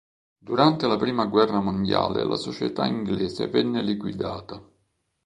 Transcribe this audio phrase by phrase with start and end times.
[0.39, 4.59] Durante la prima guerra mondiale la società inglese venne liquidata.